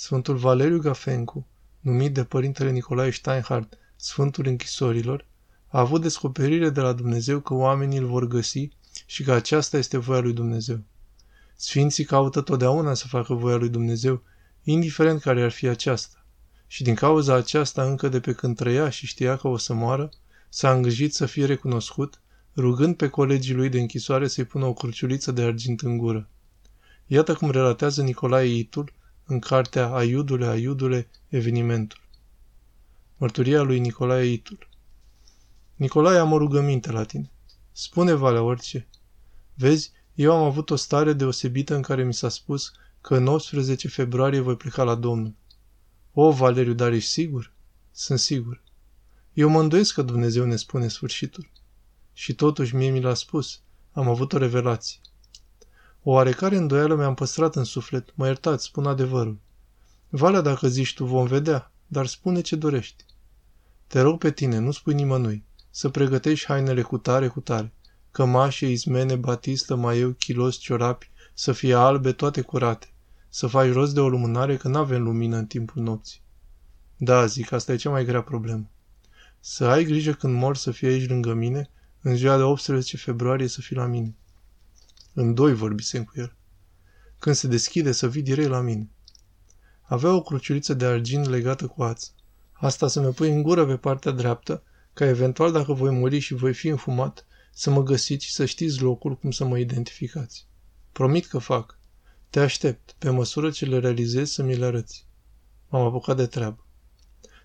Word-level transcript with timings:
Sfântul 0.00 0.36
Valeriu 0.36 0.78
Gafencu, 0.78 1.46
numit 1.80 2.14
de 2.14 2.24
părintele 2.24 2.70
Nicolae 2.70 3.10
Steinhardt 3.10 3.78
Sfântul 3.96 4.46
Închisorilor, 4.46 5.26
a 5.66 5.80
avut 5.80 6.00
descoperire 6.00 6.70
de 6.70 6.80
la 6.80 6.92
Dumnezeu 6.92 7.40
că 7.40 7.54
oamenii 7.54 7.98
îl 7.98 8.06
vor 8.06 8.26
găsi 8.26 8.68
și 9.06 9.22
că 9.22 9.32
aceasta 9.32 9.76
este 9.76 9.98
voia 9.98 10.20
lui 10.20 10.32
Dumnezeu. 10.32 10.80
Sfinții 11.56 12.04
caută 12.04 12.40
totdeauna 12.40 12.94
să 12.94 13.06
facă 13.06 13.34
voia 13.34 13.56
lui 13.56 13.68
Dumnezeu, 13.68 14.22
indiferent 14.62 15.20
care 15.20 15.42
ar 15.42 15.50
fi 15.50 15.66
aceasta. 15.66 16.24
Și 16.66 16.82
din 16.82 16.94
cauza 16.94 17.34
aceasta, 17.34 17.84
încă 17.84 18.08
de 18.08 18.20
pe 18.20 18.32
când 18.32 18.56
trăia 18.56 18.88
și 18.88 19.06
știa 19.06 19.36
că 19.36 19.48
o 19.48 19.56
să 19.56 19.74
moară, 19.74 20.08
s-a 20.48 20.72
îngrijit 20.72 21.14
să 21.14 21.26
fie 21.26 21.46
recunoscut, 21.46 22.20
rugând 22.56 22.96
pe 22.96 23.08
colegii 23.08 23.54
lui 23.54 23.68
de 23.68 23.80
închisoare 23.80 24.28
să-i 24.28 24.44
pună 24.44 24.64
o 24.64 24.72
cruciuliță 24.72 25.32
de 25.32 25.42
argint 25.42 25.80
în 25.80 25.96
gură. 25.96 26.28
Iată 27.06 27.34
cum 27.34 27.50
relatează 27.50 28.02
Nicolae 28.02 28.56
Itul 28.56 28.96
în 29.30 29.38
cartea 29.38 29.88
Aiudule, 29.92 30.46
Aiudule, 30.46 31.08
evenimentul. 31.28 32.00
Mărturia 33.16 33.62
lui 33.62 33.78
Nicolae 33.78 34.24
Itul 34.24 34.68
Nicolae, 35.74 36.18
am 36.18 36.32
o 36.32 36.38
rugăminte 36.38 36.92
la 36.92 37.04
tine. 37.04 37.30
Spune, 37.72 38.12
Valea, 38.12 38.42
orice. 38.42 38.86
Vezi, 39.54 39.92
eu 40.14 40.32
am 40.32 40.42
avut 40.42 40.70
o 40.70 40.76
stare 40.76 41.12
deosebită 41.12 41.74
în 41.74 41.82
care 41.82 42.04
mi 42.04 42.14
s-a 42.14 42.28
spus 42.28 42.72
că 43.00 43.16
în 43.16 43.26
18 43.26 43.88
februarie 43.88 44.40
voi 44.40 44.56
pleca 44.56 44.82
la 44.82 44.94
Domnul. 44.94 45.34
O, 46.12 46.32
Valeriu, 46.32 46.72
dar 46.72 46.92
ești 46.92 47.10
sigur? 47.10 47.52
Sunt 47.92 48.18
sigur. 48.18 48.62
Eu 49.32 49.48
mă 49.48 49.60
îndoiesc 49.60 49.94
că 49.94 50.02
Dumnezeu 50.02 50.44
ne 50.44 50.56
spune 50.56 50.88
sfârșitul. 50.88 51.50
Și 52.12 52.34
totuși 52.34 52.74
mie 52.74 52.90
mi 52.90 53.00
l-a 53.00 53.14
spus. 53.14 53.60
Am 53.92 54.08
avut 54.08 54.32
o 54.32 54.38
revelație. 54.38 55.00
O 56.02 56.10
oarecare 56.10 56.56
îndoială 56.56 56.94
mi-am 56.94 57.14
păstrat 57.14 57.56
în 57.56 57.64
suflet. 57.64 58.12
Mă 58.14 58.26
iertați, 58.26 58.64
spun 58.64 58.86
adevărul. 58.86 59.38
Valea, 60.08 60.40
dacă 60.40 60.68
zici 60.68 60.94
tu, 60.94 61.04
vom 61.04 61.26
vedea, 61.26 61.72
dar 61.86 62.06
spune 62.06 62.40
ce 62.40 62.56
dorești. 62.56 63.04
Te 63.86 64.00
rog 64.00 64.18
pe 64.18 64.30
tine, 64.30 64.58
nu 64.58 64.70
spui 64.70 64.94
nimănui, 64.94 65.44
să 65.70 65.88
pregătești 65.88 66.46
hainele 66.46 66.82
cu 66.82 66.98
tare, 66.98 67.28
cu 67.28 67.40
tare, 67.40 67.72
cămașe, 68.10 68.70
izmene, 68.70 69.16
batistă, 69.16 69.74
maieu, 69.74 70.10
chilos, 70.10 70.56
ciorapi, 70.56 71.10
să 71.34 71.52
fie 71.52 71.74
albe, 71.74 72.12
toate 72.12 72.40
curate, 72.40 72.92
să 73.28 73.46
faci 73.46 73.72
rost 73.72 73.94
de 73.94 74.00
o 74.00 74.08
lumânare 74.08 74.56
că 74.56 74.68
n-avem 74.68 75.02
lumină 75.02 75.36
în 75.36 75.46
timpul 75.46 75.82
nopții. 75.82 76.20
Da, 76.96 77.26
zic, 77.26 77.52
asta 77.52 77.72
e 77.72 77.76
cea 77.76 77.90
mai 77.90 78.04
grea 78.04 78.22
problemă. 78.22 78.70
Să 79.40 79.64
ai 79.64 79.84
grijă 79.84 80.12
când 80.12 80.34
mor 80.34 80.56
să 80.56 80.70
fie 80.70 80.88
aici 80.88 81.08
lângă 81.08 81.34
mine, 81.34 81.70
în 82.02 82.16
ziua 82.16 82.36
de 82.36 82.42
18 82.42 82.96
februarie 82.96 83.46
să 83.46 83.60
fii 83.60 83.76
la 83.76 83.86
mine. 83.86 84.16
În 85.20 85.34
doi 85.34 85.54
vorbisem 85.54 86.04
cu 86.04 86.12
el. 86.14 86.36
Când 87.18 87.34
se 87.36 87.46
deschide 87.46 87.92
să 87.92 88.08
vii 88.08 88.22
direct 88.22 88.48
la 88.48 88.60
mine. 88.60 88.90
Avea 89.82 90.14
o 90.14 90.22
cruciuliță 90.22 90.74
de 90.74 90.84
argint 90.84 91.26
legată 91.26 91.66
cu 91.66 91.82
ață. 91.82 92.08
Asta 92.52 92.88
să 92.88 93.00
mi 93.00 93.12
pui 93.12 93.30
în 93.30 93.42
gură 93.42 93.66
pe 93.66 93.76
partea 93.76 94.10
dreaptă, 94.10 94.62
ca 94.92 95.06
eventual 95.06 95.52
dacă 95.52 95.72
voi 95.72 95.90
muri 95.90 96.18
și 96.18 96.34
voi 96.34 96.54
fi 96.54 96.68
înfumat, 96.68 97.26
să 97.52 97.70
mă 97.70 97.82
găsiți 97.82 98.24
și 98.24 98.32
să 98.32 98.44
știți 98.44 98.82
locul 98.82 99.16
cum 99.16 99.30
să 99.30 99.44
mă 99.44 99.58
identificați. 99.58 100.46
Promit 100.92 101.26
că 101.26 101.38
fac. 101.38 101.78
Te 102.30 102.40
aștept, 102.40 102.94
pe 102.98 103.10
măsură 103.10 103.50
ce 103.50 103.64
le 103.64 103.78
realizez, 103.78 104.30
să 104.30 104.42
mi 104.42 104.56
le 104.56 104.64
arăți. 104.64 105.06
M-am 105.68 105.86
apucat 105.86 106.16
de 106.16 106.26
treabă. 106.26 106.66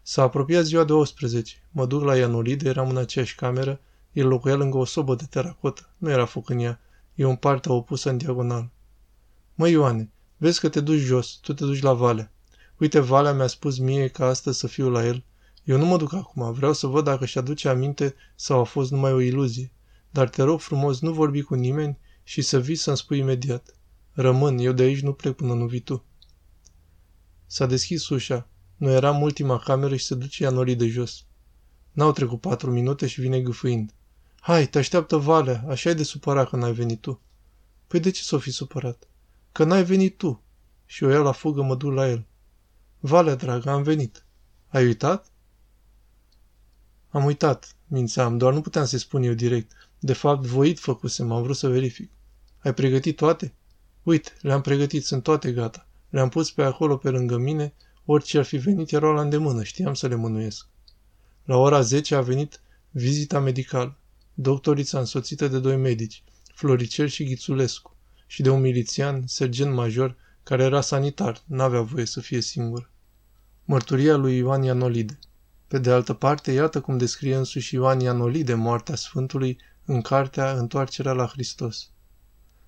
S-a 0.02 0.22
apropiat 0.22 0.64
ziua 0.64 0.84
de 0.84 0.94
18. 0.94 1.64
Mă 1.72 1.86
duc 1.86 2.04
la 2.04 2.18
Ianolide, 2.18 2.70
eram 2.70 2.90
în 2.90 2.98
aceeași 2.98 3.36
cameră, 3.36 3.80
el 4.12 4.28
locuia 4.28 4.56
lângă 4.56 4.78
o 4.78 4.86
sobă 4.86 5.16
de 5.16 5.26
teracotă. 5.30 5.90
Nu 5.98 6.10
era 6.10 6.26
foc 6.26 6.50
în 6.50 6.60
ea, 6.60 6.80
e 7.16 7.24
în 7.24 7.36
partea 7.36 7.72
opusă 7.72 8.10
în 8.10 8.18
diagonal. 8.18 8.72
Măi, 9.56 9.72
Ioane, 9.72 10.12
vezi 10.38 10.60
că 10.60 10.70
te 10.70 10.80
duci 10.80 11.00
jos, 11.00 11.32
tu 11.42 11.54
te 11.54 11.66
duci 11.66 11.82
la 11.82 11.94
Valea. 11.94 12.32
Uite, 12.78 13.00
Valea 13.00 13.34
mi-a 13.34 13.48
spus 13.48 13.78
mie 13.78 14.08
că 14.08 14.24
astăzi 14.24 14.60
să 14.60 14.68
fiu 14.68 14.90
la 14.90 15.06
el. 15.06 15.24
Eu 15.64 15.78
nu 15.78 15.86
mă 15.86 15.98
duc 15.98 16.14
acum, 16.14 16.54
vreau 16.54 16.74
să 16.74 16.88
văd 16.88 17.04
dacă 17.04 17.26
și 17.26 17.38
aduce 17.38 17.70
aminte 17.70 18.16
sau 18.36 18.60
a 18.60 18.64
fost 18.64 18.92
numai 18.92 19.14
o 19.14 19.20
iluzie. 19.20 19.72
Dar 20.10 20.30
te 20.30 20.44
rog 20.44 20.60
frumos, 20.60 21.00
nu 21.00 21.14
vorbi 21.14 21.42
cu 21.42 21.54
nimeni 21.54 21.98
și 22.24 22.42
să 22.42 22.60
vii 22.60 22.76
să-mi 22.76 22.98
spui 22.98 23.18
imediat. 23.18 23.78
Rămân, 24.12 24.58
eu 24.58 24.72
de 24.72 24.84
aici 24.84 25.02
nu 25.02 25.14
plec 25.14 25.36
până 25.36 25.54
nu 25.54 25.66
vii 25.66 25.80
tu. 25.80 26.06
S-a 27.46 27.66
deschis 27.66 28.10
ușa. 28.10 28.48
Noi 28.76 28.94
eram 28.94 29.22
ultima 29.22 29.60
cameră 29.60 29.96
și 29.96 30.06
se 30.06 30.16
duce 30.16 30.44
Ianoli 30.44 30.76
de 30.76 30.88
jos. 30.88 31.26
N-au 31.92 32.12
trecut 32.12 32.42
patru 32.42 32.72
minute 32.72 33.08
și 33.08 33.22
vine 33.22 33.42
gâfâind. 33.42 33.94
Hai, 34.46 34.68
te 34.68 34.78
așteaptă 34.78 35.18
Valea, 35.18 35.64
așa 35.68 35.90
e 35.90 35.94
de 35.94 36.04
supărat 36.04 36.50
că 36.50 36.56
n-ai 36.56 36.74
venit 36.74 37.02
tu. 37.02 37.22
Păi 37.88 38.00
de 38.00 38.10
ce 38.10 38.22
s-o 38.22 38.40
fi 38.40 38.52
supărat? 38.52 39.08
Că 39.52 39.64
n-ai 39.64 39.84
venit 39.84 40.18
tu. 40.18 40.44
Și 40.86 41.04
o 41.04 41.10
iau 41.10 41.24
la 41.24 41.32
fugă, 41.32 41.62
mă 41.62 41.76
duc 41.76 41.94
la 41.94 42.10
el. 42.10 42.26
Valea, 43.00 43.36
dragă, 43.36 43.70
am 43.70 43.84
venit. 43.84 44.26
Ai 44.68 44.86
uitat? 44.86 45.32
Am 47.10 47.26
uitat, 47.26 47.76
mințeam, 47.88 48.38
doar 48.38 48.54
nu 48.54 48.62
puteam 48.62 48.86
să-i 48.86 49.00
spun 49.00 49.24
eu 49.24 49.34
direct. 49.34 49.72
De 50.00 50.14
fapt, 50.14 50.46
voit 50.46 50.80
făcusem, 50.80 51.32
am 51.32 51.42
vrut 51.44 51.56
să 51.56 51.68
verific. 51.68 52.12
Ai 52.60 52.74
pregătit 52.74 53.16
toate? 53.16 53.54
Uite, 54.04 54.32
le-am 54.42 54.62
pregătit, 54.62 55.06
sunt 55.06 55.24
toate 55.24 55.52
gata. 55.52 55.88
Le-am 56.10 56.30
pus 56.30 56.52
pe 56.52 56.64
acolo 56.64 56.98
pe 56.98 57.10
lângă 57.10 57.38
mine, 57.38 57.74
orice 58.06 58.38
ar 58.38 58.46
fi 58.46 58.58
venit 58.58 58.92
erau 58.92 59.14
la 59.14 59.22
îndemână, 59.22 59.64
știam 59.64 59.94
să 59.94 60.08
le 60.08 60.16
mânuiesc. 60.16 60.68
La 61.44 61.58
ora 61.58 61.82
10 61.82 62.16
a 62.16 62.22
venit 62.22 62.62
vizita 62.92 63.40
medicală. 63.40 63.98
Doctorița 64.34 65.00
însoțită 65.00 65.48
de 65.48 65.60
doi 65.60 65.76
medici, 65.76 66.24
Floricel 66.54 67.08
și 67.08 67.24
Ghițulescu, 67.24 67.96
și 68.28 68.42
de 68.42 68.50
un 68.50 68.62
milițian, 68.62 69.24
sergent 69.28 69.74
major, 69.74 70.16
care 70.44 70.64
era 70.64 70.82
sanitar, 70.82 71.42
n-avea 71.46 71.82
voie 71.82 72.06
să 72.06 72.20
fie 72.20 72.42
singur. 72.42 72.90
Mărturia 73.66 74.16
lui 74.16 74.38
Ioan 74.38 74.64
Ianolide 74.64 75.20
Pe 75.68 75.80
de 75.80 75.92
altă 75.92 76.14
parte, 76.14 76.52
iată 76.52 76.82
cum 76.82 76.98
descrie 76.98 77.36
însuși 77.36 77.76
Ioan 77.76 78.00
Ianolide 78.00 78.54
moartea 78.54 78.96
Sfântului 78.96 79.58
în 79.86 80.02
cartea 80.02 80.52
Întoarcerea 80.52 81.14
la 81.14 81.28
Hristos. 81.28 81.90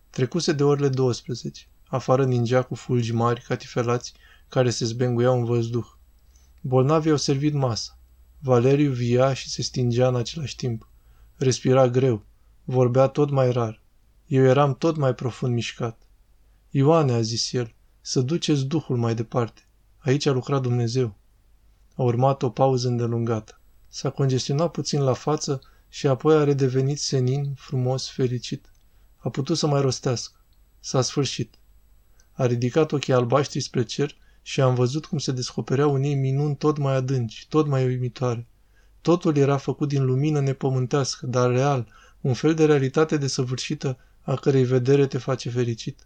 Trecuse 0.10 0.52
de 0.52 0.64
orele 0.64 0.90
12. 0.90 1.68
Afară 1.88 2.26
ningea 2.26 2.62
cu 2.62 2.76
fulgi 2.76 3.14
mari, 3.14 3.42
catifelați, 3.42 4.14
care 4.50 4.70
se 4.70 4.86
zbenguiau 4.86 5.38
în 5.38 5.46
văzduh. 5.46 5.86
Bolnavii 6.62 7.12
au 7.12 7.18
servit 7.18 7.54
masa. 7.54 7.98
Valeriu 8.40 8.92
via 8.92 9.34
și 9.34 9.50
se 9.50 9.62
stingea 9.62 10.08
în 10.08 10.16
același 10.16 10.56
timp. 10.56 10.90
Respira 11.38 11.88
greu. 11.88 12.26
Vorbea 12.64 13.08
tot 13.08 13.30
mai 13.30 13.52
rar. 13.52 13.82
Eu 14.28 14.44
eram 14.44 14.76
tot 14.76 14.96
mai 14.96 15.16
profund 15.16 15.54
mișcat. 15.54 16.02
Ioane, 16.70 17.14
a 17.14 17.22
zis 17.22 17.54
el, 17.54 17.74
să 18.02 18.22
duceți 18.22 18.66
Duhul 18.66 18.98
mai 18.98 19.16
departe. 19.16 19.68
Aici 19.98 20.26
a 20.26 20.32
lucrat 20.32 20.62
Dumnezeu. 20.62 21.16
A 21.96 22.04
urmat 22.04 22.44
o 22.44 22.50
pauză 22.50 22.88
îndelungată. 22.88 23.62
S-a 23.88 24.10
congestionat 24.10 24.72
puțin 24.72 25.02
la 25.02 25.14
față 25.14 25.62
și 25.90 26.08
apoi 26.08 26.36
a 26.36 26.44
redevenit 26.44 27.00
senin, 27.00 27.54
frumos, 27.54 28.10
fericit. 28.10 28.72
A 29.18 29.30
putut 29.30 29.58
să 29.58 29.68
mai 29.68 29.82
rostească. 29.82 30.40
S-a 30.80 31.02
sfârșit. 31.02 31.56
A 32.32 32.46
ridicat 32.46 32.92
ochii 32.92 33.14
albaștri 33.14 33.60
spre 33.60 33.84
cer 33.84 34.16
și 34.42 34.62
am 34.62 34.76
văzut 34.76 35.06
cum 35.06 35.18
se 35.18 35.32
descopereau 35.32 35.94
în 35.94 36.04
ei 36.04 36.16
minuni 36.16 36.56
tot 36.56 36.78
mai 36.78 36.96
adânci, 36.96 37.46
tot 37.50 37.68
mai 37.68 37.86
uimitoare. 37.86 38.48
Totul 39.06 39.38
era 39.38 39.58
făcut 39.58 39.88
din 39.88 40.06
lumină 40.06 40.40
nepământească, 40.40 41.26
dar 41.26 41.50
real, 41.50 41.88
un 42.22 42.34
fel 42.34 42.54
de 42.54 42.66
realitate 42.66 43.18
desăvârșită 43.18 43.98
a 44.22 44.36
cărei 44.36 44.64
vedere 44.64 45.08
te 45.08 45.18
face 45.18 45.50
fericit. 45.50 46.06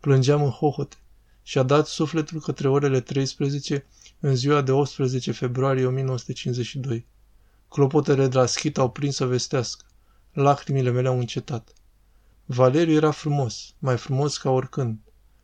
Plângeam 0.00 0.42
în 0.42 0.50
hohote 0.50 0.96
și 1.42 1.58
a 1.58 1.62
dat 1.62 1.86
sufletul 1.86 2.40
către 2.40 2.68
orele 2.68 3.00
13 3.00 3.86
în 4.20 4.34
ziua 4.34 4.60
de 4.60 4.72
18 4.72 5.32
februarie 5.32 5.86
1952. 5.86 7.06
Clopotele 7.68 8.26
de 8.26 8.36
la 8.36 8.46
schit 8.46 8.78
au 8.78 8.90
prins 8.90 9.14
să 9.14 9.26
vestească. 9.26 9.84
Lacrimile 10.32 10.90
mele 10.90 11.08
au 11.08 11.18
încetat. 11.18 11.72
Valeriu 12.44 12.94
era 12.94 13.10
frumos, 13.10 13.74
mai 13.78 13.96
frumos 13.96 14.38
ca 14.38 14.50
oricând. 14.50 14.98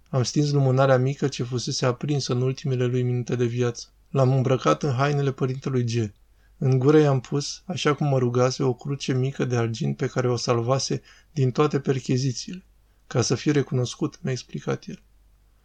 Am 0.08 0.22
stins 0.22 0.50
lumânarea 0.50 0.98
mică 0.98 1.28
ce 1.28 1.42
fusese 1.42 1.86
aprinsă 1.86 2.32
în 2.32 2.42
ultimele 2.42 2.84
lui 2.84 3.02
minute 3.02 3.36
de 3.36 3.44
viață. 3.44 3.86
L-am 4.10 4.32
îmbrăcat 4.32 4.82
în 4.82 4.92
hainele 4.92 5.32
părintelui 5.32 5.84
G. 5.84 6.12
În 6.58 6.78
gură 6.78 6.98
i-am 6.98 7.20
pus, 7.20 7.62
așa 7.66 7.94
cum 7.94 8.06
mă 8.06 8.18
rugase, 8.18 8.62
o 8.62 8.74
cruce 8.74 9.12
mică 9.12 9.44
de 9.44 9.56
argint 9.56 9.96
pe 9.96 10.06
care 10.06 10.30
o 10.30 10.36
salvase 10.36 11.02
din 11.32 11.50
toate 11.50 11.80
perchezițiile. 11.80 12.64
Ca 13.06 13.22
să 13.22 13.34
fie 13.34 13.52
recunoscut, 13.52 14.18
mi-a 14.22 14.32
explicat 14.32 14.84
el. 14.86 15.02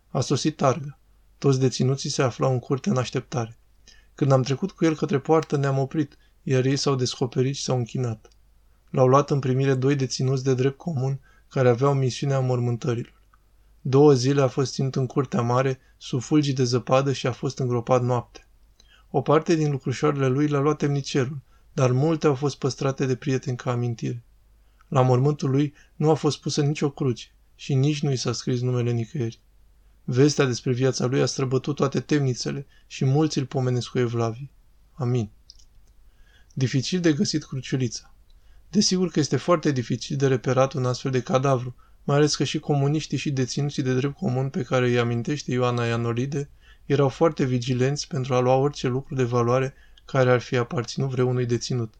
A 0.07 0.19
sosit 0.19 0.55
targă. 0.55 0.99
Toți 1.37 1.59
deținuții 1.59 2.09
se 2.09 2.21
aflau 2.21 2.51
în 2.51 2.59
curte 2.59 2.89
în 2.89 2.97
așteptare. 2.97 3.57
Când 4.15 4.31
am 4.31 4.41
trecut 4.41 4.71
cu 4.71 4.85
el 4.85 4.95
către 4.95 5.19
poartă, 5.19 5.57
ne-am 5.57 5.77
oprit, 5.77 6.17
iar 6.43 6.65
ei 6.65 6.75
s-au 6.75 6.95
descoperit 6.95 7.55
și 7.55 7.63
s-au 7.63 7.77
închinat. 7.77 8.29
L-au 8.89 9.07
luat 9.07 9.29
în 9.29 9.39
primire 9.39 9.73
doi 9.73 9.95
deținuți 9.95 10.43
de 10.43 10.53
drept 10.53 10.77
comun 10.77 11.19
care 11.47 11.69
aveau 11.69 11.93
misiunea 11.93 12.39
mormântărilor. 12.39 13.21
Două 13.81 14.13
zile 14.13 14.41
a 14.41 14.47
fost 14.47 14.73
ținut 14.73 14.95
în 14.95 15.05
curtea 15.05 15.41
mare, 15.41 15.79
sub 15.97 16.21
fulgii 16.21 16.53
de 16.53 16.63
zăpadă 16.63 17.11
și 17.13 17.27
a 17.27 17.31
fost 17.31 17.59
îngropat 17.59 18.03
noapte. 18.03 18.47
O 19.11 19.21
parte 19.21 19.55
din 19.55 19.71
lucrușoarele 19.71 20.27
lui 20.27 20.47
l-a 20.47 20.59
luat 20.59 20.77
temnicerul, 20.77 21.41
dar 21.73 21.91
multe 21.91 22.27
au 22.27 22.35
fost 22.35 22.57
păstrate 22.57 23.05
de 23.05 23.15
prieteni 23.15 23.57
ca 23.57 23.71
amintire. 23.71 24.23
La 24.87 25.01
mormântul 25.01 25.49
lui 25.49 25.73
nu 25.95 26.09
a 26.09 26.13
fost 26.13 26.41
pusă 26.41 26.61
nicio 26.61 26.91
cruce 26.91 27.27
și 27.55 27.73
nici 27.73 28.01
nu 28.01 28.11
i 28.11 28.15
s-a 28.15 28.31
scris 28.31 28.61
numele 28.61 28.91
nicăieri. 28.91 29.39
Vestea 30.03 30.45
despre 30.45 30.71
viața 30.71 31.05
lui 31.05 31.21
a 31.21 31.25
străbătut 31.25 31.75
toate 31.75 31.99
temnițele 31.99 32.65
și 32.87 33.05
mulți 33.05 33.37
îl 33.37 33.45
pomenesc 33.45 33.89
cu 33.89 33.99
evlavii. 33.99 34.51
Amin. 34.91 35.29
Dificil 36.53 36.99
de 36.99 37.13
găsit 37.13 37.43
cruciulița. 37.43 38.13
Desigur 38.69 39.09
că 39.11 39.19
este 39.19 39.37
foarte 39.37 39.71
dificil 39.71 40.17
de 40.17 40.27
reperat 40.27 40.73
un 40.73 40.85
astfel 40.85 41.11
de 41.11 41.21
cadavru, 41.21 41.75
mai 42.03 42.15
ales 42.15 42.35
că 42.35 42.43
și 42.43 42.59
comuniștii 42.59 43.17
și 43.17 43.31
deținuții 43.31 43.83
de 43.83 43.95
drept 43.95 44.15
comun 44.15 44.49
pe 44.49 44.63
care 44.63 44.87
îi 44.87 44.99
amintește 44.99 45.51
Ioana 45.51 45.85
Ianolide 45.85 46.49
erau 46.85 47.09
foarte 47.09 47.45
vigilenți 47.45 48.07
pentru 48.07 48.33
a 48.33 48.39
lua 48.39 48.55
orice 48.55 48.87
lucru 48.87 49.15
de 49.15 49.23
valoare 49.23 49.73
care 50.05 50.31
ar 50.31 50.39
fi 50.39 50.55
aparținut 50.55 51.09
vreunui 51.09 51.45
deținut. 51.45 51.93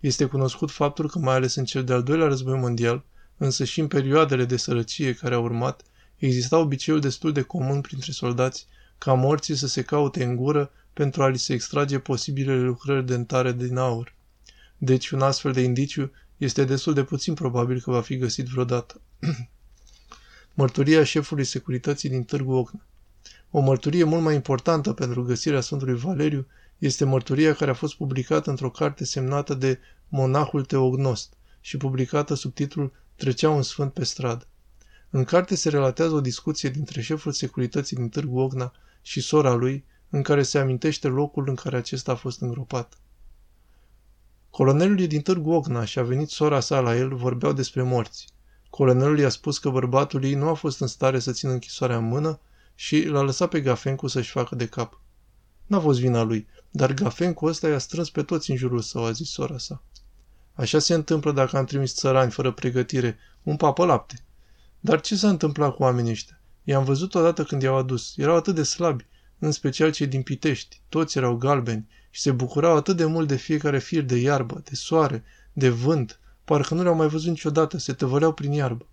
Este 0.00 0.24
cunoscut 0.24 0.70
faptul 0.70 1.08
că 1.08 1.18
mai 1.18 1.34
ales 1.34 1.54
în 1.54 1.64
cel 1.64 1.84
de-al 1.84 2.02
doilea 2.02 2.26
război 2.26 2.58
mondial, 2.58 3.04
însă 3.36 3.64
și 3.64 3.80
în 3.80 3.86
perioadele 3.86 4.44
de 4.44 4.56
sărăcie 4.56 5.14
care 5.14 5.34
au 5.34 5.42
urmat, 5.42 5.82
exista 6.16 6.58
obiceiul 6.58 7.00
destul 7.00 7.32
de 7.32 7.42
comun 7.42 7.80
printre 7.80 8.12
soldați 8.12 8.66
ca 8.98 9.12
morții 9.12 9.54
să 9.54 9.66
se 9.66 9.82
caute 9.82 10.24
în 10.24 10.36
gură 10.36 10.70
pentru 10.92 11.22
a 11.22 11.28
li 11.28 11.38
se 11.38 11.52
extrage 11.52 11.98
posibilele 11.98 12.60
lucrări 12.60 13.06
dentare 13.06 13.52
din 13.52 13.76
aur. 13.76 14.14
Deci 14.78 15.10
un 15.10 15.20
astfel 15.20 15.52
de 15.52 15.60
indiciu 15.60 16.12
este 16.36 16.64
destul 16.64 16.94
de 16.94 17.04
puțin 17.04 17.34
probabil 17.34 17.80
că 17.80 17.90
va 17.90 18.00
fi 18.00 18.16
găsit 18.16 18.46
vreodată. 18.46 19.00
Mărturia 20.54 21.04
șefului 21.04 21.44
securității 21.44 22.08
din 22.08 22.22
Târgu 22.22 22.52
Ocna. 22.52 22.80
O 23.54 23.60
mărturie 23.60 24.04
mult 24.04 24.22
mai 24.22 24.34
importantă 24.34 24.92
pentru 24.92 25.22
găsirea 25.22 25.60
Sfântului 25.60 25.98
Valeriu 25.98 26.46
este 26.78 27.04
mărturia 27.04 27.54
care 27.54 27.70
a 27.70 27.74
fost 27.74 27.94
publicată 27.94 28.50
într-o 28.50 28.70
carte 28.70 29.04
semnată 29.04 29.54
de 29.54 29.78
monahul 30.08 30.64
Teognost 30.64 31.32
și 31.60 31.76
publicată 31.76 32.34
sub 32.34 32.54
titlul 32.54 32.92
Trecea 33.16 33.50
un 33.50 33.62
sfânt 33.62 33.92
pe 33.92 34.04
stradă. 34.04 34.46
În 35.10 35.24
carte 35.24 35.54
se 35.54 35.68
relatează 35.68 36.14
o 36.14 36.20
discuție 36.20 36.68
dintre 36.68 37.00
șeful 37.00 37.32
securității 37.32 37.96
din 37.96 38.08
Târgu 38.08 38.38
Ogna 38.38 38.72
și 39.02 39.20
sora 39.20 39.54
lui, 39.54 39.84
în 40.10 40.22
care 40.22 40.42
se 40.42 40.58
amintește 40.58 41.08
locul 41.08 41.48
în 41.48 41.54
care 41.54 41.76
acesta 41.76 42.12
a 42.12 42.14
fost 42.14 42.40
îngropat. 42.40 42.98
Colonelul 44.50 45.00
e 45.00 45.06
din 45.06 45.20
Târgu 45.20 45.50
Ogna 45.50 45.84
și 45.84 45.98
a 45.98 46.02
venit 46.02 46.28
sora 46.28 46.60
sa 46.60 46.80
la 46.80 46.96
el, 46.96 47.14
vorbeau 47.14 47.52
despre 47.52 47.82
morți. 47.82 48.26
Colonelul 48.70 49.18
i-a 49.18 49.28
spus 49.28 49.58
că 49.58 49.70
bărbatul 49.70 50.24
ei 50.24 50.34
nu 50.34 50.48
a 50.48 50.54
fost 50.54 50.80
în 50.80 50.86
stare 50.86 51.18
să 51.18 51.32
țină 51.32 51.52
închisoarea 51.52 51.96
în 51.96 52.04
mână 52.04 52.40
și 52.74 53.04
l-a 53.04 53.20
lăsat 53.20 53.48
pe 53.48 53.60
Gafencu 53.60 54.06
să-și 54.06 54.30
facă 54.30 54.54
de 54.54 54.66
cap. 54.66 55.00
N-a 55.66 55.80
fost 55.80 56.00
vina 56.00 56.22
lui, 56.22 56.46
dar 56.70 56.92
Gafencu 56.92 57.46
ăsta 57.46 57.68
i-a 57.68 57.78
strâns 57.78 58.10
pe 58.10 58.22
toți 58.22 58.50
în 58.50 58.56
jurul 58.56 58.80
său, 58.80 59.04
a 59.04 59.10
zis 59.10 59.30
sora 59.30 59.58
sa. 59.58 59.82
Așa 60.54 60.78
se 60.78 60.94
întâmplă 60.94 61.32
dacă 61.32 61.56
am 61.56 61.64
trimis 61.64 61.94
țărani 61.94 62.30
fără 62.30 62.52
pregătire, 62.52 63.18
un 63.42 63.56
papă 63.56 63.84
lapte. 63.84 64.24
Dar 64.80 65.00
ce 65.00 65.16
s-a 65.16 65.28
întâmplat 65.28 65.74
cu 65.74 65.82
oamenii 65.82 66.10
ăștia? 66.10 66.40
I-am 66.64 66.84
văzut 66.84 67.14
odată 67.14 67.44
când 67.44 67.62
i-au 67.62 67.76
adus. 67.76 68.16
Erau 68.16 68.36
atât 68.36 68.54
de 68.54 68.62
slabi, 68.62 69.06
în 69.38 69.50
special 69.50 69.90
cei 69.92 70.06
din 70.06 70.22
Pitești. 70.22 70.80
Toți 70.88 71.18
erau 71.18 71.36
galbeni 71.36 71.88
și 72.10 72.20
se 72.20 72.30
bucurau 72.30 72.76
atât 72.76 72.96
de 72.96 73.04
mult 73.04 73.28
de 73.28 73.36
fiecare 73.36 73.78
fir 73.78 74.02
de 74.02 74.16
iarbă, 74.16 74.62
de 74.64 74.74
soare, 74.74 75.24
de 75.52 75.68
vânt, 75.68 76.20
parcă 76.44 76.74
nu 76.74 76.82
le-au 76.82 76.94
mai 76.94 77.08
văzut 77.08 77.28
niciodată, 77.28 77.78
se 77.78 77.92
tăvăleau 77.92 78.32
prin 78.32 78.52
iarbă. 78.52 78.86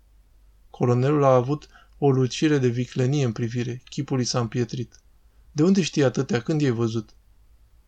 Colonelul 0.70 1.24
a 1.24 1.34
avut 1.34 1.68
o 2.02 2.10
lucire 2.10 2.58
de 2.58 2.68
viclenie 2.68 3.24
în 3.24 3.32
privire, 3.32 3.82
chipul 3.88 4.20
i 4.20 4.24
s-a 4.24 4.40
împietrit. 4.40 5.00
De 5.52 5.62
unde 5.62 5.82
știi 5.82 6.04
atâtea? 6.04 6.40
Când 6.40 6.60
i-ai 6.60 6.70
văzut? 6.70 7.10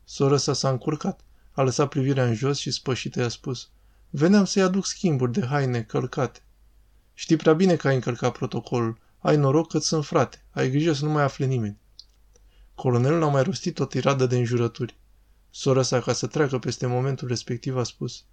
Sora 0.05 0.37
sa 0.37 0.53
s-a 0.53 0.71
încurcat, 0.71 1.25
a 1.53 1.63
lăsat 1.63 1.89
privirea 1.89 2.27
în 2.27 2.35
jos 2.35 2.59
și 2.59 2.71
spășită 2.71 3.21
i-a 3.21 3.29
spus 3.29 3.71
Veneam 4.11 4.45
să-i 4.45 4.63
aduc 4.63 4.87
schimburi 4.87 5.33
de 5.33 5.47
haine 5.47 5.83
călcate. 5.83 6.41
Știi 7.15 7.37
prea 7.37 7.53
bine 7.53 7.77
că 7.77 7.89
ai 7.89 7.95
încălcat 7.95 8.33
protocolul. 8.33 8.99
Ai 9.19 9.37
noroc 9.37 9.71
că 9.71 9.79
sunt 9.79 10.05
frate. 10.05 10.45
Ai 10.51 10.71
grijă 10.71 10.93
să 10.93 11.05
nu 11.05 11.11
mai 11.11 11.23
afle 11.23 11.47
nimeni. 11.47 11.79
Colonelul 12.75 13.23
a 13.23 13.29
mai 13.29 13.43
rostit 13.43 13.79
o 13.79 13.85
tiradă 13.85 14.27
de 14.27 14.37
înjurături. 14.37 14.99
Sora 15.51 15.83
sa, 15.83 16.01
ca 16.01 16.13
să 16.13 16.27
treacă 16.27 16.59
peste 16.59 16.87
momentul 16.87 17.29
respectiv, 17.29 17.77
a 17.77 17.83
spus 17.83 18.25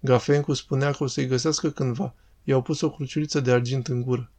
Gafencu 0.00 0.52
spunea 0.52 0.92
că 0.92 1.02
o 1.02 1.06
să-i 1.06 1.26
găsească 1.26 1.70
cândva. 1.70 2.14
I-au 2.44 2.62
pus 2.62 2.80
o 2.80 2.90
cruciuliță 2.90 3.40
de 3.40 3.52
argint 3.52 3.88
în 3.88 4.02
gură. 4.02 4.31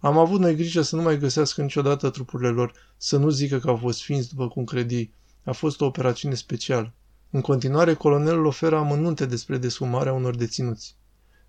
Am 0.00 0.18
avut 0.18 0.40
noi 0.40 0.54
grijă 0.54 0.82
să 0.82 0.96
nu 0.96 1.02
mai 1.02 1.18
găsească 1.18 1.62
niciodată 1.62 2.10
trupurile 2.10 2.48
lor, 2.48 2.72
să 2.96 3.16
nu 3.16 3.28
zică 3.28 3.58
că 3.58 3.68
au 3.68 3.76
fost 3.76 3.98
sfinți 3.98 4.28
după 4.28 4.48
cum 4.48 4.64
credi. 4.64 5.10
A 5.44 5.52
fost 5.52 5.80
o 5.80 5.84
operațiune 5.84 6.34
specială. 6.34 6.92
În 7.30 7.40
continuare, 7.40 7.94
colonelul 7.94 8.46
oferă 8.46 8.76
amănunte 8.76 9.26
despre 9.26 9.56
desfumarea 9.56 10.12
unor 10.12 10.36
deținuți. 10.36 10.96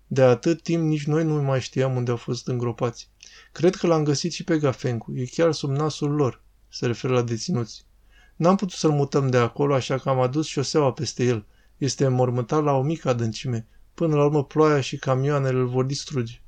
De 0.06 0.22
atât 0.22 0.62
timp 0.62 0.82
nici 0.82 1.06
noi 1.06 1.24
nu 1.24 1.42
mai 1.42 1.60
știam 1.60 1.96
unde 1.96 2.10
au 2.10 2.16
fost 2.16 2.48
îngropați. 2.48 3.08
Cred 3.52 3.74
că 3.74 3.86
l-am 3.86 4.04
găsit 4.04 4.32
și 4.32 4.44
pe 4.44 4.58
Gafencu, 4.58 5.12
e 5.14 5.24
chiar 5.24 5.52
sub 5.52 5.70
nasul 5.70 6.10
lor, 6.10 6.42
se 6.68 6.86
referă 6.86 7.12
la 7.12 7.22
deținuți. 7.22 7.84
N-am 8.36 8.56
putut 8.56 8.78
să-l 8.78 8.90
mutăm 8.90 9.30
de 9.30 9.36
acolo, 9.36 9.74
așa 9.74 9.98
că 9.98 10.08
am 10.08 10.20
adus 10.20 10.46
șoseaua 10.46 10.92
peste 10.92 11.24
el. 11.24 11.44
Este 11.76 12.04
înmormântat 12.04 12.62
la 12.62 12.72
o 12.72 12.82
mică 12.82 13.08
adâncime. 13.08 13.66
Până 13.94 14.16
la 14.16 14.24
urmă 14.24 14.44
ploaia 14.44 14.80
și 14.80 14.96
camioanele 14.96 15.58
îl 15.58 15.66
vor 15.66 15.84
distruge. 15.84 16.42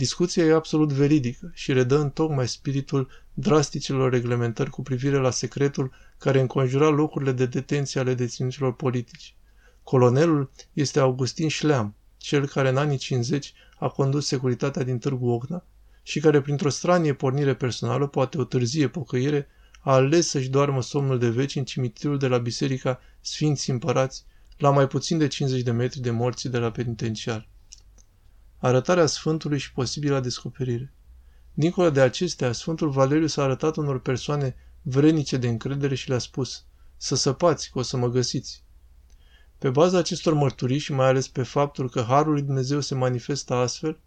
Discuția 0.00 0.44
e 0.44 0.52
absolut 0.52 0.92
veridică 0.92 1.50
și 1.54 1.72
redă 1.72 1.98
în 1.98 2.10
tocmai 2.10 2.48
spiritul 2.48 3.08
drasticelor 3.34 4.10
reglementări 4.10 4.70
cu 4.70 4.82
privire 4.82 5.16
la 5.16 5.30
secretul 5.30 5.92
care 6.18 6.40
înconjura 6.40 6.88
locurile 6.88 7.32
de 7.32 7.46
detenție 7.46 8.00
ale 8.00 8.14
deținuților 8.14 8.74
politici. 8.74 9.34
Colonelul 9.82 10.50
este 10.72 11.00
Augustin 11.00 11.48
Șleam, 11.48 11.94
cel 12.16 12.46
care 12.46 12.68
în 12.68 12.76
anii 12.76 12.96
50 12.96 13.52
a 13.78 13.88
condus 13.88 14.26
securitatea 14.26 14.82
din 14.82 14.98
Târgu 14.98 15.28
Ocna 15.28 15.64
și 16.02 16.20
care 16.20 16.40
printr-o 16.40 16.68
stranie 16.68 17.14
pornire 17.14 17.54
personală, 17.54 18.06
poate 18.06 18.38
o 18.38 18.44
târzie 18.44 18.88
pocăire, 18.88 19.48
a 19.80 19.92
ales 19.92 20.28
să-și 20.28 20.48
doarmă 20.48 20.82
somnul 20.82 21.18
de 21.18 21.28
veci 21.28 21.56
în 21.56 21.64
cimitirul 21.64 22.18
de 22.18 22.26
la 22.26 22.38
Biserica 22.38 23.00
Sfinți 23.20 23.70
Împărați, 23.70 24.24
la 24.56 24.70
mai 24.70 24.86
puțin 24.86 25.18
de 25.18 25.26
50 25.26 25.62
de 25.62 25.70
metri 25.70 26.00
de 26.00 26.10
morții 26.10 26.48
de 26.48 26.58
la 26.58 26.70
penitenciar. 26.70 27.48
Arătarea 28.62 29.06
Sfântului 29.06 29.58
și 29.58 29.72
posibila 29.72 30.20
descoperire. 30.20 30.92
Dincolo 31.54 31.90
de 31.90 32.00
acestea, 32.00 32.52
Sfântul 32.52 32.90
Valeriu 32.90 33.26
s-a 33.26 33.42
arătat 33.42 33.76
unor 33.76 34.00
persoane 34.00 34.56
vrenice 34.82 35.36
de 35.36 35.48
încredere 35.48 35.94
și 35.94 36.08
le-a 36.08 36.18
spus, 36.18 36.64
să 36.96 37.16
săpați, 37.16 37.70
că 37.70 37.78
o 37.78 37.82
să 37.82 37.96
mă 37.96 38.08
găsiți. 38.08 38.64
Pe 39.58 39.70
baza 39.70 39.98
acestor 39.98 40.34
mărturii 40.34 40.78
și 40.78 40.92
mai 40.92 41.06
ales 41.06 41.28
pe 41.28 41.42
faptul 41.42 41.90
că 41.90 42.02
Harul 42.02 42.32
lui 42.32 42.42
Dumnezeu 42.42 42.80
se 42.80 42.94
manifestă 42.94 43.54
astfel, 43.54 43.98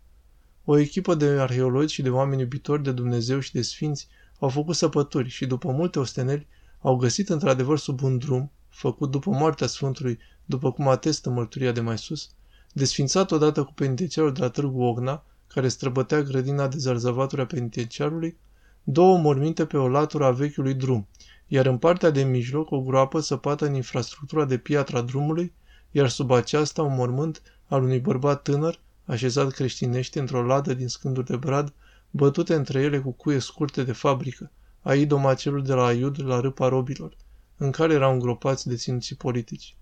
o 0.66 0.78
echipă 0.78 1.16
de 1.16 1.26
arheologi 1.26 1.94
și 1.94 2.02
de 2.02 2.10
oameni 2.10 2.42
iubitori 2.42 2.84
de 2.84 2.92
Dumnezeu 2.92 3.40
și 3.40 3.54
de 3.54 3.62
sfinți 3.62 4.08
au 4.40 4.50
făcut 4.50 4.76
săpături 4.76 5.30
și 5.30 5.46
după 5.46 5.72
multe 5.72 6.00
osteneli 6.00 6.48
au 6.82 6.96
găsit 6.96 7.30
într-adevăr 7.30 7.78
sub 7.78 8.04
un 8.04 8.18
drum, 8.18 8.52
făcut 8.70 9.12
după 9.12 9.30
moartea 9.30 9.68
Sfântului, 9.68 10.20
după 10.46 10.72
cum 10.72 10.88
atestă 10.88 11.30
mărturia 11.30 11.72
de 11.72 11.82
mai 11.82 11.98
sus, 11.98 12.30
desfințat 12.74 13.32
odată 13.32 13.64
cu 13.64 13.74
penitenciarul 13.74 14.34
de 14.34 14.42
la 14.42 14.50
Târgu 14.50 14.82
Ogna, 14.82 15.24
care 15.48 15.68
străbătea 15.68 16.22
grădina 16.22 16.68
de 16.68 16.78
zarzavaturi 16.78 17.42
a 17.42 17.46
penitenciarului, 17.46 18.38
două 18.84 19.18
morminte 19.18 19.66
pe 19.66 19.78
o 19.78 19.88
latură 19.88 20.26
a 20.26 20.32
vechiului 20.32 20.74
drum, 20.74 21.08
iar 21.48 21.66
în 21.66 21.78
partea 21.78 22.10
de 22.10 22.24
mijloc 22.24 22.72
o 22.72 22.82
groapă 22.82 23.20
săpată 23.20 23.66
în 23.66 23.74
infrastructura 23.74 24.46
de 24.46 24.58
piatră 24.58 24.98
a 24.98 25.02
drumului, 25.02 25.54
iar 25.92 26.10
sub 26.10 26.32
aceasta 26.32 26.82
un 26.82 26.96
mormânt 26.96 27.42
al 27.68 27.84
unui 27.84 28.00
bărbat 28.00 28.42
tânăr, 28.42 28.80
așezat 29.06 29.52
creștinește 29.52 30.20
într-o 30.20 30.44
ladă 30.44 30.74
din 30.74 30.88
scânduri 30.88 31.26
de 31.26 31.36
brad, 31.36 31.74
bătute 32.12 32.54
între 32.54 32.82
ele 32.82 33.00
cu 33.00 33.12
cuie 33.12 33.40
scurte 33.40 33.84
de 33.84 33.92
fabrică, 33.92 34.52
a 34.82 34.94
idomacelul 34.94 35.64
de 35.64 35.74
la 35.74 35.86
Aiud 35.86 36.22
la 36.26 36.40
râpa 36.40 36.68
robilor, 36.68 37.18
în 37.58 37.72
care 37.72 37.94
erau 37.94 38.14
îngropați 38.14 38.68
deținuții 38.68 39.16
politici. 39.16 39.76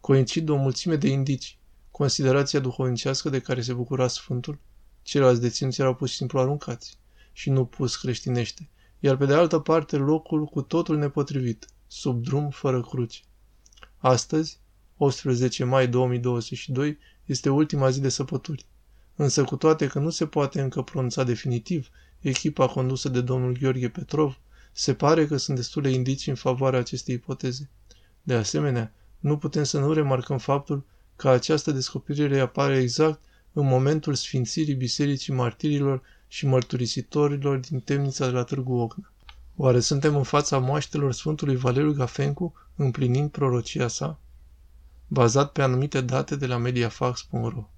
Coincid 0.00 0.48
o 0.48 0.56
mulțime 0.56 0.96
de 0.96 1.08
indicii, 1.08 1.58
considerația 1.96 2.60
duhovnicească 2.60 3.28
de 3.28 3.40
care 3.40 3.60
se 3.60 3.72
bucura 3.72 4.08
Sfântul, 4.08 4.58
ceilalți 5.02 5.40
deținuți 5.40 5.80
erau 5.80 5.94
pur 5.94 6.08
și 6.08 6.14
simplu 6.14 6.38
aruncați 6.40 6.98
și 7.32 7.50
nu 7.50 7.64
pus 7.64 7.96
creștinește, 7.96 8.68
iar 9.00 9.16
pe 9.16 9.26
de 9.26 9.34
altă 9.34 9.58
parte 9.58 9.96
locul 9.96 10.44
cu 10.44 10.62
totul 10.62 10.98
nepotrivit, 10.98 11.66
sub 11.86 12.22
drum 12.22 12.50
fără 12.50 12.80
cruce. 12.80 13.20
Astăzi, 13.98 14.58
18 14.96 15.64
mai 15.64 15.88
2022, 15.88 16.98
este 17.24 17.50
ultima 17.50 17.90
zi 17.90 18.00
de 18.00 18.08
săpături. 18.08 18.66
Însă 19.16 19.44
cu 19.44 19.56
toate 19.56 19.86
că 19.86 19.98
nu 19.98 20.10
se 20.10 20.26
poate 20.26 20.60
încă 20.60 20.82
pronunța 20.82 21.24
definitiv, 21.24 21.88
echipa 22.20 22.68
condusă 22.68 23.08
de 23.08 23.20
domnul 23.20 23.56
Gheorghe 23.60 23.88
Petrov, 23.88 24.38
se 24.72 24.94
pare 24.94 25.26
că 25.26 25.36
sunt 25.36 25.56
destule 25.56 25.90
indicii 25.90 26.30
în 26.30 26.36
favoarea 26.36 26.78
acestei 26.78 27.14
ipoteze. 27.14 27.70
De 28.22 28.34
asemenea, 28.34 28.92
nu 29.18 29.38
putem 29.38 29.64
să 29.64 29.78
nu 29.78 29.92
remarcăm 29.92 30.38
faptul 30.38 30.84
că 31.16 31.28
această 31.28 31.70
descoperire 31.70 32.40
apare 32.40 32.78
exact 32.78 33.20
în 33.52 33.66
momentul 33.66 34.14
sfințirii 34.14 34.74
Bisericii 34.74 35.34
Martirilor 35.34 36.02
și 36.28 36.46
Mărturisitorilor 36.46 37.58
din 37.58 37.80
temnița 37.80 38.26
de 38.26 38.32
la 38.32 38.42
Târgu 38.42 38.74
Ocna. 38.74 39.12
Oare 39.56 39.80
suntem 39.80 40.16
în 40.16 40.22
fața 40.22 40.58
moaștelor 40.58 41.12
Sfântului 41.12 41.56
Valeriu 41.56 41.92
Gafencu 41.92 42.54
împlinind 42.76 43.30
prorocia 43.30 43.88
sa? 43.88 44.18
Bazat 45.06 45.52
pe 45.52 45.62
anumite 45.62 46.00
date 46.00 46.36
de 46.36 46.46
la 46.46 46.56
mediafax.ro 46.56 47.68